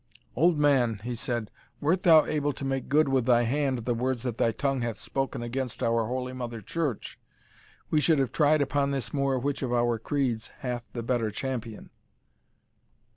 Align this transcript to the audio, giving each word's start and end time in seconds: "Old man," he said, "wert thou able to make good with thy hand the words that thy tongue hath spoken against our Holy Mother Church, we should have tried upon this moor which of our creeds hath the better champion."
"Old 0.35 0.57
man," 0.57 0.99
he 1.03 1.13
said, 1.13 1.51
"wert 1.79 2.01
thou 2.01 2.25
able 2.25 2.53
to 2.53 2.65
make 2.65 2.89
good 2.89 3.07
with 3.07 3.27
thy 3.27 3.43
hand 3.43 3.85
the 3.85 3.93
words 3.93 4.23
that 4.23 4.37
thy 4.37 4.51
tongue 4.51 4.81
hath 4.81 4.97
spoken 4.97 5.43
against 5.43 5.83
our 5.83 6.07
Holy 6.07 6.33
Mother 6.33 6.59
Church, 6.59 7.19
we 7.91 8.01
should 8.01 8.17
have 8.17 8.31
tried 8.31 8.63
upon 8.63 8.89
this 8.89 9.13
moor 9.13 9.37
which 9.37 9.61
of 9.61 9.71
our 9.71 9.99
creeds 9.99 10.47
hath 10.61 10.83
the 10.93 11.03
better 11.03 11.29
champion." 11.29 11.91